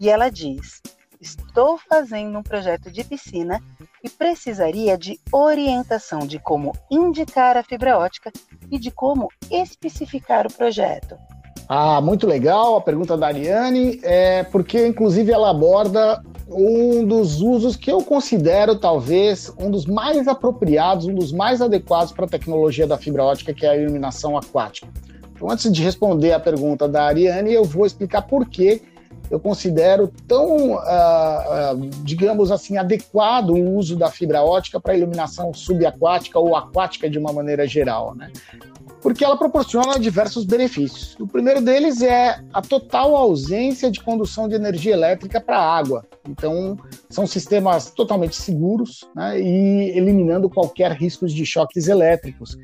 [0.00, 0.80] e ela diz:
[1.20, 3.60] Estou fazendo um projeto de piscina
[4.02, 8.32] e precisaria de orientação de como indicar a fibra ótica
[8.70, 11.16] e de como especificar o projeto.
[11.68, 16.20] Ah, muito legal a pergunta da Ariane, é porque inclusive ela aborda
[16.54, 22.12] um dos usos que eu considero talvez um dos mais apropriados, um dos mais adequados
[22.12, 24.88] para a tecnologia da fibra ótica, que é a iluminação aquática.
[25.34, 28.82] Então, antes de responder a pergunta da Ariane, eu vou explicar por que
[29.30, 35.54] eu considero tão, uh, uh, digamos assim, adequado o uso da fibra ótica para iluminação
[35.54, 38.14] subaquática ou aquática de uma maneira geral.
[38.14, 38.30] Né?
[39.02, 41.16] Porque ela proporciona diversos benefícios.
[41.18, 46.06] O primeiro deles é a total ausência de condução de energia elétrica para a água.
[46.26, 46.78] Então,
[47.10, 52.56] são sistemas totalmente seguros né, e eliminando qualquer risco de choques elétricos.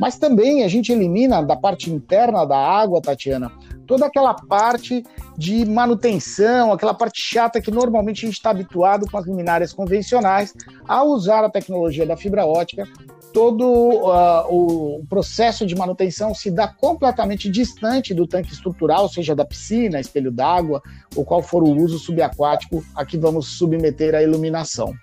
[0.00, 3.52] Mas também a gente elimina da parte interna da água, Tatiana,
[3.86, 5.04] toda aquela parte
[5.38, 10.52] de manutenção, aquela parte chata que normalmente a gente está habituado com as luminárias convencionais
[10.88, 12.84] a usar a tecnologia da fibra ótica
[13.34, 19.44] todo uh, o processo de manutenção se dá completamente distante do tanque estrutural, seja da
[19.44, 20.80] piscina, espelho d'água,
[21.16, 24.94] ou qual for o uso subaquático a que vamos submeter a iluminação.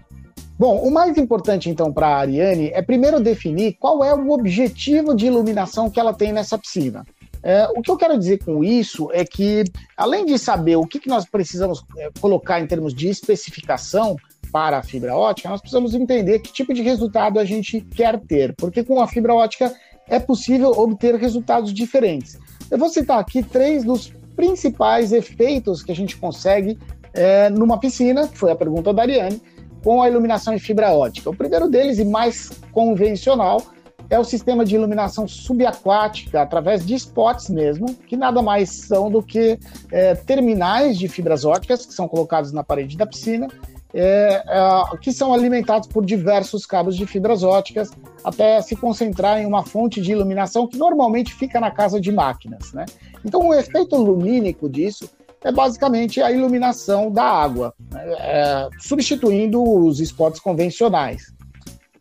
[0.57, 5.13] Bom, o mais importante então para a Ariane é primeiro definir qual é o objetivo
[5.13, 7.05] de iluminação que ela tem nessa piscina.
[7.43, 9.63] É, o que eu quero dizer com isso é que,
[9.97, 14.15] além de saber o que, que nós precisamos é, colocar em termos de especificação,
[14.51, 18.53] para a fibra ótica, nós precisamos entender que tipo de resultado a gente quer ter,
[18.55, 19.73] porque com a fibra ótica
[20.07, 22.37] é possível obter resultados diferentes.
[22.69, 26.77] Eu vou citar aqui três dos principais efeitos que a gente consegue
[27.13, 29.41] é, numa piscina, que foi a pergunta da Ariane,
[29.83, 31.29] com a iluminação em fibra ótica.
[31.29, 33.61] O primeiro deles, e mais convencional,
[34.09, 39.23] é o sistema de iluminação subaquática, através de spots mesmo, que nada mais são do
[39.23, 39.57] que
[39.91, 43.47] é, terminais de fibras óticas que são colocados na parede da piscina
[43.93, 47.91] é, é, que são alimentados por diversos cabos de fibras óticas
[48.23, 52.71] até se concentrar em uma fonte de iluminação que normalmente fica na casa de máquinas.
[52.73, 52.85] Né?
[53.25, 55.09] Então, o efeito lumínico disso
[55.43, 58.03] é basicamente a iluminação da água, né?
[58.19, 61.33] é, substituindo os spots convencionais.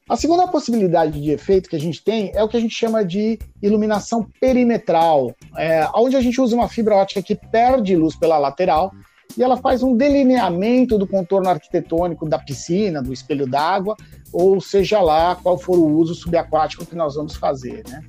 [0.08, 3.04] A segunda possibilidade de efeito que a gente tem é o que a gente chama
[3.04, 8.36] de iluminação perimetral, é, onde a gente usa uma fibra ótica que perde luz pela
[8.36, 8.90] lateral
[9.36, 13.96] e ela faz um delineamento do contorno arquitetônico da piscina, do espelho d'água,
[14.32, 18.02] ou seja lá qual for o uso subaquático que nós vamos fazer, né?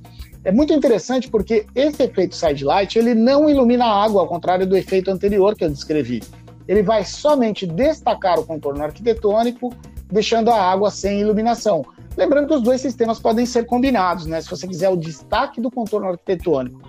[0.44, 4.66] É muito interessante porque esse efeito side light ele não ilumina a água, ao contrário
[4.66, 6.20] do efeito anterior que eu descrevi.
[6.66, 9.72] Ele vai somente destacar o contorno arquitetônico,
[10.10, 11.84] deixando a água sem iluminação.
[12.16, 14.40] Lembrando que os dois sistemas podem ser combinados, né?
[14.40, 16.80] Se você quiser o destaque do contorno arquitetônico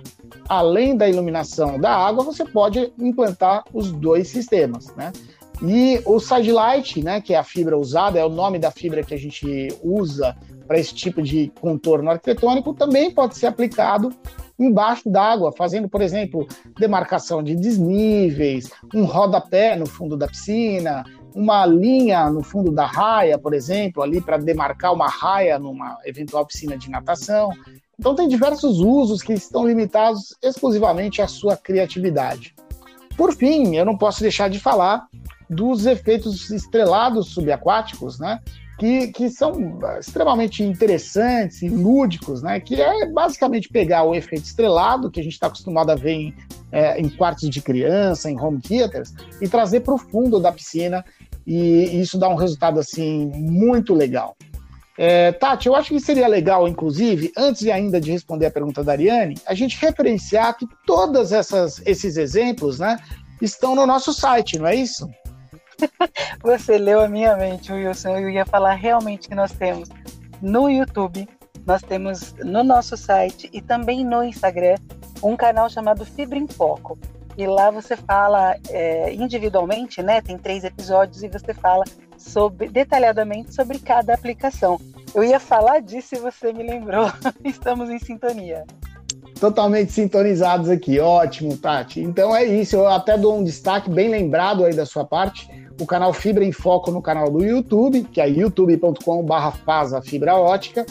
[0.48, 5.12] além da iluminação da água, você pode implantar os dois sistemas, né?
[5.62, 9.04] E o side light, né, que é a fibra usada, é o nome da fibra
[9.04, 10.36] que a gente usa
[10.66, 14.12] para esse tipo de contorno arquitetônico, também pode ser aplicado
[14.58, 16.46] embaixo d'água, fazendo, por exemplo,
[16.78, 21.04] demarcação de desníveis, um rodapé no fundo da piscina,
[21.34, 26.46] uma linha no fundo da raia, por exemplo, ali para demarcar uma raia numa eventual
[26.46, 27.50] piscina de natação.
[27.98, 32.54] Então tem diversos usos que estão limitados exclusivamente à sua criatividade.
[33.16, 35.06] Por fim, eu não posso deixar de falar
[35.48, 38.40] dos efeitos estrelados subaquáticos, né?
[38.78, 42.58] Que, que são extremamente interessantes e lúdicos, né?
[42.58, 46.34] Que é basicamente pegar o efeito estrelado, que a gente está acostumado a ver em,
[46.72, 51.04] é, em quartos de criança, em home theaters, e trazer para o fundo da piscina,
[51.46, 54.36] e, isso dá um resultado assim muito legal.
[54.96, 58.92] É, Tati, eu acho que seria legal, inclusive, antes ainda de responder a pergunta da
[58.92, 62.98] Ariane, a gente referenciar que todos esses exemplos né,
[63.42, 65.08] estão no nosso site, não é isso?
[66.42, 68.16] Você leu a minha mente, Wilson.
[68.16, 69.88] Eu ia falar realmente que nós temos
[70.40, 71.28] no YouTube,
[71.66, 74.76] nós temos no nosso site e também no Instagram
[75.22, 76.98] um canal chamado Fibra em Foco.
[77.36, 80.20] E lá você fala é, individualmente, né?
[80.20, 81.84] Tem três episódios e você fala
[82.16, 84.80] sobre, detalhadamente sobre cada aplicação.
[85.14, 87.06] Eu ia falar disso e você me lembrou.
[87.44, 88.64] Estamos em sintonia.
[89.38, 92.00] Totalmente sintonizados aqui, ótimo, Tati.
[92.00, 95.48] Então é isso, eu até dou um destaque bem lembrado aí da sua parte,
[95.80, 99.52] o canal Fibra em Foco no canal do YouTube, que é youtube.com/barra
[100.02, 100.86] fibra ótica.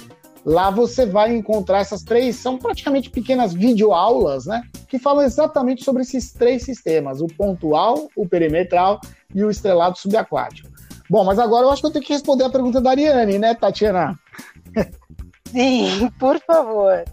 [0.45, 4.61] Lá você vai encontrar essas três, são praticamente pequenas videoaulas, né?
[4.89, 8.99] Que falam exatamente sobre esses três sistemas: o pontual, o perimetral
[9.33, 10.69] e o estrelado subaquático.
[11.09, 13.55] Bom, mas agora eu acho que eu tenho que responder a pergunta da Ariane, né,
[13.55, 14.19] Tatiana?
[15.45, 17.05] Sim, por favor.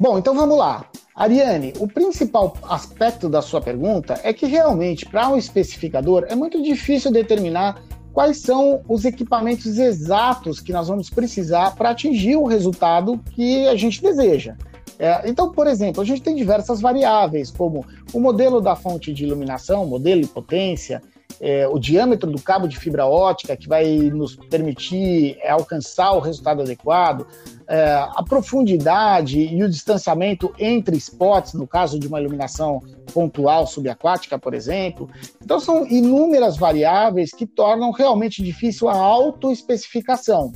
[0.00, 0.86] Bom, então vamos lá.
[1.14, 6.62] Ariane, o principal aspecto da sua pergunta é que realmente, para um especificador, é muito
[6.62, 13.20] difícil determinar quais são os equipamentos exatos que nós vamos precisar para atingir o resultado
[13.32, 14.56] que a gente deseja.
[14.98, 19.24] É, então, por exemplo, a gente tem diversas variáveis, como o modelo da fonte de
[19.24, 21.02] iluminação, modelo e potência,
[21.40, 26.20] é, o diâmetro do cabo de fibra ótica, que vai nos permitir é, alcançar o
[26.20, 27.26] resultado adequado,
[27.68, 32.80] é, a profundidade e o distanciamento entre spots, no caso de uma iluminação
[33.12, 35.08] pontual subaquática, por exemplo.
[35.42, 40.52] Então, são inúmeras variáveis que tornam realmente difícil a autoespecificação.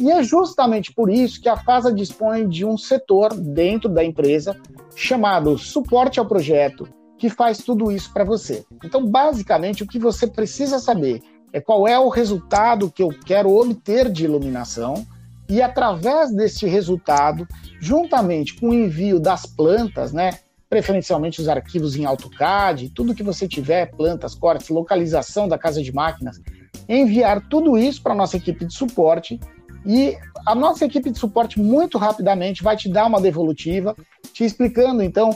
[0.00, 4.56] E é justamente por isso que a FASA dispõe de um setor dentro da empresa
[4.94, 6.88] chamado suporte ao projeto,
[7.18, 8.64] que faz tudo isso para você.
[8.84, 11.22] Então, basicamente, o que você precisa saber
[11.52, 15.06] é qual é o resultado que eu quero obter de iluminação
[15.48, 17.48] e através desse resultado,
[17.80, 20.38] juntamente com o envio das plantas, né,
[20.68, 25.92] preferencialmente os arquivos em AutoCAD, tudo que você tiver, plantas, cortes, localização da casa de
[25.92, 26.40] máquinas,
[26.86, 29.40] enviar tudo isso para a nossa equipe de suporte
[29.86, 33.96] e a nossa equipe de suporte muito rapidamente vai te dar uma devolutiva,
[34.34, 35.30] te explicando então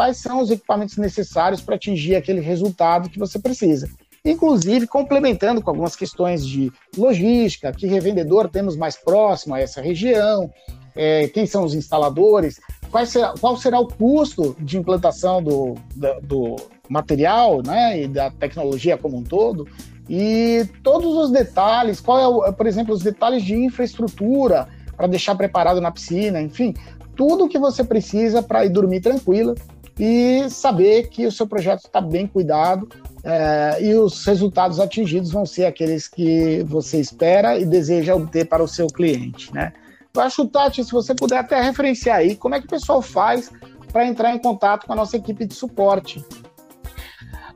[0.00, 3.86] quais são os equipamentos necessários para atingir aquele resultado que você precisa.
[4.24, 10.50] Inclusive complementando com algumas questões de logística, que revendedor temos mais próximo a essa região,
[10.96, 12.58] é, quem são os instaladores,
[13.04, 15.74] será, qual será o custo de implantação do,
[16.22, 16.56] do,
[16.88, 19.68] material né, e da tecnologia como um todo,
[20.08, 24.66] e todos os detalhes, qual é, o, por exemplo, os detalhes de infraestrutura
[24.96, 26.72] para deixar preparado na piscina, enfim,
[27.14, 29.54] tudo que você precisa para ir dormir tranquila
[30.00, 32.88] e saber que o seu projeto está bem cuidado
[33.22, 38.62] é, e os resultados atingidos vão ser aqueles que você espera e deseja obter para
[38.62, 39.74] o seu cliente, né?
[40.14, 43.52] Eu acho, Tati, se você puder até referenciar aí, como é que o pessoal faz
[43.92, 46.24] para entrar em contato com a nossa equipe de suporte?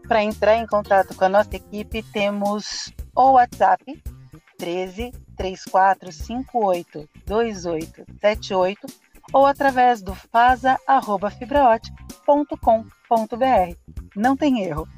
[0.06, 4.02] Para entrar em contato com a nossa equipe, temos o WhatsApp
[4.58, 8.86] 13 34 58 28 78
[9.32, 10.14] ou através do
[12.24, 13.76] fasa@fibraótica.com.br.
[14.16, 14.88] Não tem erro.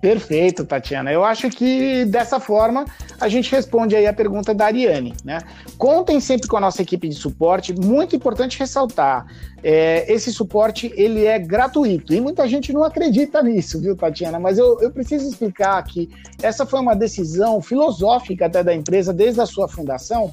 [0.00, 1.10] Perfeito, Tatiana.
[1.10, 2.84] Eu acho que dessa forma
[3.20, 5.12] a gente responde aí a pergunta da Ariane.
[5.24, 5.40] Né?
[5.76, 7.74] Contem sempre com a nossa equipe de suporte.
[7.74, 9.26] Muito importante ressaltar,
[9.60, 14.38] é, esse suporte ele é gratuito e muita gente não acredita nisso, viu, Tatiana?
[14.38, 16.08] Mas eu, eu preciso explicar que
[16.40, 20.32] essa foi uma decisão filosófica até da empresa desde a sua fundação,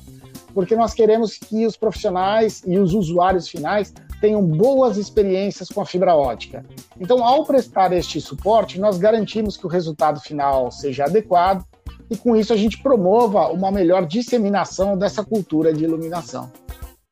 [0.54, 5.86] porque nós queremos que os profissionais e os usuários finais tenham boas experiências com a
[5.86, 6.66] fibra ótica.
[7.00, 11.66] Então, ao prestar este suporte, nós garantimos que o resultado final seja adequado
[12.10, 16.52] e, com isso, a gente promova uma melhor disseminação dessa cultura de iluminação.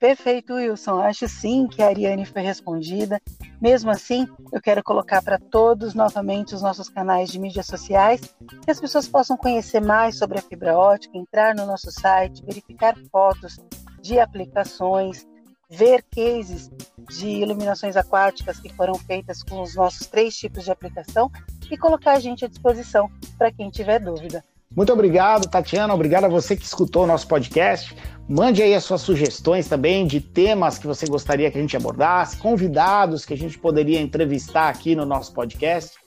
[0.04, 1.00] Perfeito, Wilson.
[1.00, 3.22] Acho sim que a Ariane foi respondida.
[3.62, 8.20] Mesmo assim, eu quero colocar para todos novamente os nossos canais de mídias sociais,
[8.66, 12.98] que as pessoas possam conhecer mais sobre a fibra ótica, entrar no nosso site, verificar
[13.10, 13.58] fotos
[14.02, 15.26] de aplicações,
[15.70, 16.70] ver cases
[17.10, 21.32] de iluminações aquáticas que foram feitas com os nossos três tipos de aplicação
[21.70, 24.44] e colocar a gente à disposição para quem tiver dúvida.
[24.76, 25.94] Muito obrigado, Tatiana.
[25.94, 27.96] Obrigado a você que escutou o nosso podcast.
[28.28, 32.38] Mande aí as suas sugestões também de temas que você gostaria que a gente abordasse,
[32.38, 35.98] convidados que a gente poderia entrevistar aqui no nosso podcast.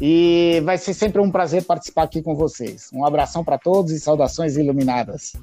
[0.00, 2.88] E vai ser sempre um prazer participar aqui com vocês.
[2.92, 5.34] Um abração para todos e saudações iluminadas.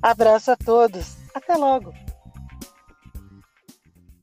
[0.00, 1.16] Abraço a todos.
[1.34, 1.92] Até logo.